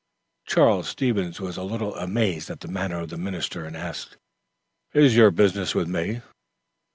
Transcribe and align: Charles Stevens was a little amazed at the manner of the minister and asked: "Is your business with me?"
Charles 0.47 0.89
Stevens 0.89 1.39
was 1.39 1.57
a 1.57 1.61
little 1.63 1.95
amazed 1.95 2.49
at 2.49 2.61
the 2.61 2.67
manner 2.67 3.01
of 3.01 3.09
the 3.09 3.19
minister 3.19 3.65
and 3.65 3.77
asked: 3.77 4.17
"Is 4.95 5.15
your 5.15 5.29
business 5.29 5.75
with 5.75 5.87
me?" 5.87 6.21